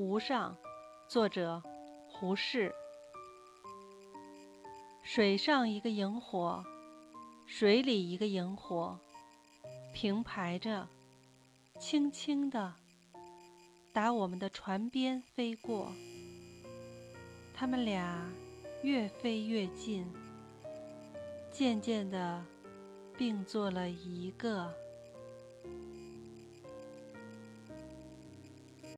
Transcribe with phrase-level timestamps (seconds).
[0.00, 0.56] 湖上，
[1.08, 1.60] 作者
[2.06, 2.72] 胡适。
[5.02, 6.64] 水上一个萤火，
[7.48, 8.96] 水里一个萤火，
[9.92, 10.86] 平排着，
[11.80, 12.72] 轻轻地
[13.92, 15.92] 打我们的船边飞过。
[17.52, 18.24] 他们俩
[18.84, 20.06] 越飞越近，
[21.50, 22.40] 渐渐的
[23.16, 24.72] 并做了一个。